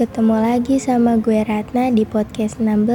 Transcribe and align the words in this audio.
Ketemu 0.00 0.32
lagi 0.32 0.80
sama 0.80 1.20
gue 1.20 1.44
Ratna 1.44 1.92
di 1.92 2.08
podcast 2.08 2.56
16 2.56 2.88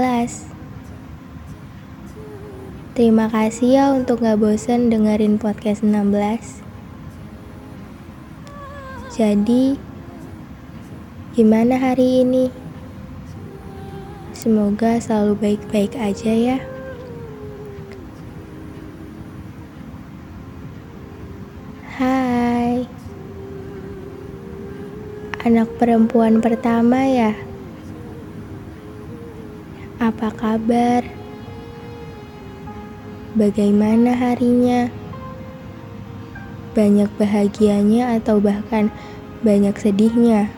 Terima 2.98 3.30
kasih 3.30 3.70
ya 3.78 3.94
untuk 3.94 4.26
gak 4.26 4.42
bosen 4.42 4.90
dengerin 4.90 5.38
podcast 5.38 5.86
16 5.86 6.66
Jadi 9.14 9.78
Gimana 11.38 11.78
hari 11.78 12.26
ini? 12.26 12.50
Semoga 14.34 14.98
selalu 14.98 15.38
baik-baik 15.38 15.94
aja 16.02 16.34
ya. 16.34 16.58
Hai 22.02 22.45
Anak 25.46 25.78
perempuan 25.78 26.42
pertama 26.42 27.06
ya? 27.06 27.38
Apa 30.02 30.34
kabar? 30.34 31.06
Bagaimana 33.38 34.18
harinya? 34.18 34.90
Banyak 36.74 37.14
bahagianya 37.22 38.18
atau 38.18 38.42
bahkan 38.42 38.90
banyak 39.46 39.78
sedihnya? 39.78 40.50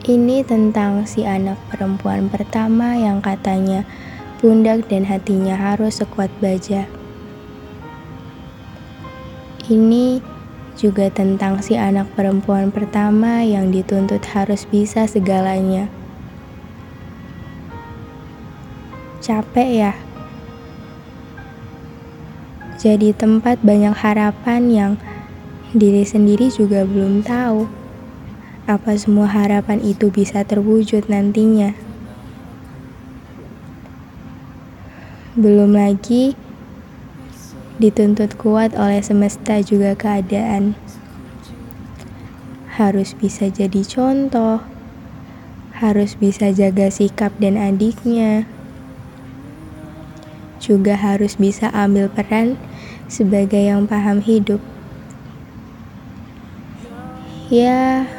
Ini 0.00 0.48
tentang 0.48 1.04
si 1.04 1.28
anak 1.28 1.60
perempuan 1.68 2.32
pertama 2.32 2.96
yang 2.96 3.20
katanya 3.20 3.84
pundak 4.40 4.88
dan 4.88 5.04
hatinya 5.04 5.60
harus 5.60 6.00
sekuat 6.00 6.32
baja. 6.40 6.88
Ini 9.68 10.35
juga 10.76 11.08
tentang 11.08 11.64
si 11.64 11.72
anak 11.72 12.12
perempuan 12.12 12.68
pertama 12.68 13.40
yang 13.40 13.72
dituntut 13.72 14.20
harus 14.36 14.68
bisa 14.68 15.08
segalanya. 15.08 15.88
Capek 19.24 19.70
ya? 19.72 19.92
Jadi 22.76 23.16
tempat 23.16 23.58
banyak 23.64 23.96
harapan 23.96 24.62
yang 24.68 24.92
diri 25.72 26.04
sendiri 26.04 26.52
juga 26.52 26.84
belum 26.84 27.24
tahu 27.24 27.66
apa 28.68 28.92
semua 29.00 29.26
harapan 29.32 29.80
itu 29.80 30.12
bisa 30.12 30.44
terwujud 30.44 31.08
nantinya. 31.08 31.72
Belum 35.32 35.72
lagi 35.72 36.36
dituntut 37.76 38.40
kuat 38.40 38.72
oleh 38.72 39.04
semesta 39.04 39.60
juga 39.60 39.92
keadaan. 39.92 40.76
Harus 42.76 43.16
bisa 43.16 43.48
jadi 43.48 43.82
contoh, 43.84 44.60
harus 45.80 46.16
bisa 46.16 46.52
jaga 46.52 46.88
sikap 46.88 47.32
dan 47.40 47.56
adiknya, 47.56 48.48
juga 50.60 50.96
harus 50.96 51.36
bisa 51.36 51.68
ambil 51.72 52.08
peran 52.08 52.56
sebagai 53.08 53.60
yang 53.60 53.84
paham 53.84 54.20
hidup. 54.24 54.60
Ya, 57.46 58.10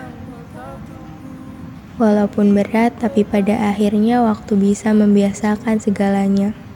walaupun 1.99 2.55
berat, 2.55 2.95
tapi 3.01 3.27
pada 3.27 3.73
akhirnya 3.73 4.23
waktu 4.23 4.55
bisa 4.55 4.93
membiasakan 4.95 5.81
segalanya. 5.83 6.66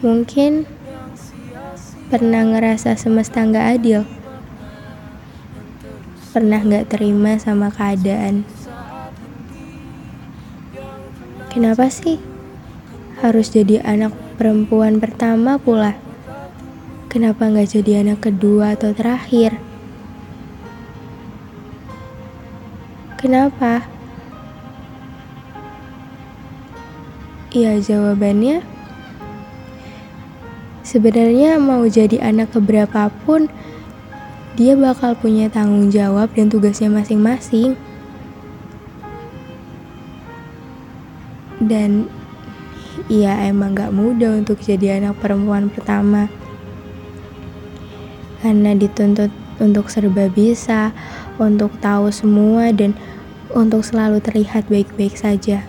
Mungkin 0.00 0.64
pernah 2.08 2.40
ngerasa 2.40 2.96
semesta 2.96 3.44
nggak 3.44 3.66
adil. 3.76 4.08
Pernah 6.32 6.64
nggak 6.64 6.88
terima 6.88 7.36
sama 7.36 7.68
keadaan. 7.68 8.48
Kenapa 11.52 11.92
sih 11.92 12.16
harus 13.20 13.52
jadi 13.52 13.84
anak 13.84 14.16
perempuan 14.40 15.04
pertama 15.04 15.60
pula? 15.60 16.00
Kenapa 17.12 17.52
nggak 17.52 17.68
jadi 17.68 18.00
anak 18.00 18.24
kedua 18.24 18.80
atau 18.80 18.96
terakhir? 18.96 19.60
Kenapa? 23.20 23.84
Ya 27.52 27.76
jawabannya 27.76 28.79
Sebenarnya 30.90 31.54
mau 31.62 31.86
jadi 31.86 32.18
anak 32.18 32.58
keberapapun, 32.58 33.46
dia 34.58 34.74
bakal 34.74 35.14
punya 35.14 35.46
tanggung 35.46 35.86
jawab 35.86 36.34
dan 36.34 36.50
tugasnya 36.50 36.90
masing-masing. 36.90 37.78
Dan 41.62 42.10
ya 43.06 43.38
emang 43.46 43.78
gak 43.78 43.94
mudah 43.94 44.42
untuk 44.42 44.58
jadi 44.58 44.98
anak 44.98 45.22
perempuan 45.22 45.70
pertama. 45.70 46.26
Karena 48.42 48.74
dituntut 48.74 49.30
untuk 49.62 49.86
serba 49.94 50.26
bisa, 50.26 50.90
untuk 51.38 51.70
tahu 51.78 52.10
semua 52.10 52.74
dan 52.74 52.98
untuk 53.54 53.86
selalu 53.86 54.18
terlihat 54.18 54.66
baik-baik 54.66 55.14
saja. 55.14 55.62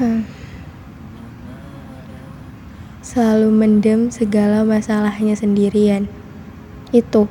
Hmm 0.00 0.43
selalu 3.04 3.52
mendem 3.52 4.08
segala 4.08 4.64
masalahnya 4.64 5.36
sendirian. 5.36 6.08
Itu 6.88 7.28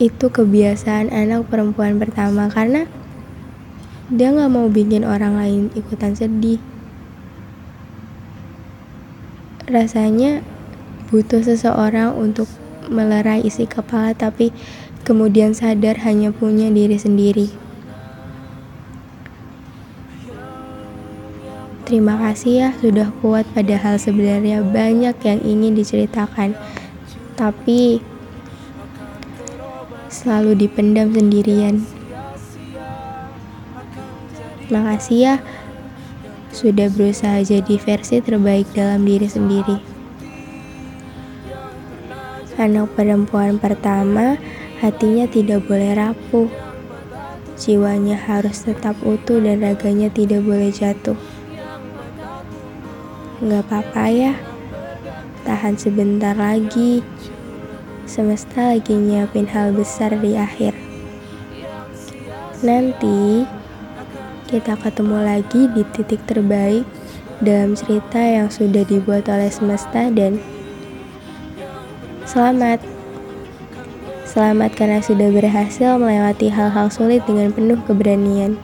itu 0.00 0.26
kebiasaan 0.32 1.12
anak 1.12 1.52
perempuan 1.52 2.00
pertama 2.00 2.48
karena 2.48 2.88
dia 4.08 4.32
nggak 4.32 4.48
mau 4.48 4.66
bikin 4.72 5.04
orang 5.04 5.36
lain 5.36 5.62
ikutan 5.76 6.16
sedih. 6.16 6.56
Rasanya 9.68 10.40
butuh 11.12 11.44
seseorang 11.44 12.16
untuk 12.16 12.48
melerai 12.88 13.44
isi 13.44 13.68
kepala 13.68 14.16
tapi 14.16 14.56
kemudian 15.04 15.52
sadar 15.52 16.00
hanya 16.00 16.32
punya 16.32 16.72
diri 16.72 16.96
sendiri. 16.96 17.52
Terima 21.94 22.18
kasih 22.18 22.52
ya 22.58 22.68
sudah 22.82 23.06
kuat 23.22 23.46
padahal 23.54 24.02
sebenarnya 24.02 24.66
banyak 24.66 25.14
yang 25.14 25.40
ingin 25.46 25.78
diceritakan. 25.78 26.58
Tapi 27.38 28.02
selalu 30.10 30.58
dipendam 30.58 31.14
sendirian. 31.14 31.86
Makasih 34.74 35.18
ya 35.22 35.34
sudah 36.50 36.90
berusaha 36.90 37.46
jadi 37.46 37.78
versi 37.78 38.18
terbaik 38.18 38.66
dalam 38.74 39.06
diri 39.06 39.30
sendiri. 39.30 39.78
Anak 42.58 42.90
perempuan 42.98 43.62
pertama, 43.62 44.34
hatinya 44.82 45.30
tidak 45.30 45.62
boleh 45.70 45.94
rapuh. 45.94 46.50
Jiwanya 47.54 48.18
harus 48.18 48.66
tetap 48.66 48.98
utuh 49.06 49.38
dan 49.38 49.62
raganya 49.62 50.10
tidak 50.10 50.42
boleh 50.42 50.74
jatuh. 50.74 51.14
Gak 53.42 53.66
apa-apa 53.66 54.06
ya, 54.14 54.38
tahan 55.42 55.74
sebentar 55.74 56.38
lagi. 56.38 57.02
Semesta 58.06 58.70
lagi 58.70 58.94
nyiapin 58.94 59.50
hal 59.50 59.74
besar 59.74 60.14
di 60.22 60.38
akhir. 60.38 60.70
Nanti 62.62 63.42
kita 64.46 64.78
ketemu 64.78 65.18
lagi 65.18 65.66
di 65.66 65.82
titik 65.82 66.22
terbaik 66.30 66.86
dalam 67.42 67.74
cerita 67.74 68.22
yang 68.22 68.46
sudah 68.54 68.86
dibuat 68.86 69.26
oleh 69.26 69.50
semesta 69.50 70.14
dan 70.14 70.38
selamat. 72.30 72.78
Selamat 74.30 74.70
karena 74.78 75.02
sudah 75.02 75.34
berhasil 75.34 75.98
melewati 75.98 76.54
hal-hal 76.54 76.86
sulit 76.86 77.26
dengan 77.26 77.50
penuh 77.50 77.82
keberanian. 77.82 78.54